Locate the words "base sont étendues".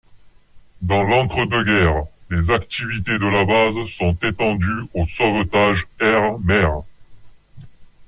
3.45-4.89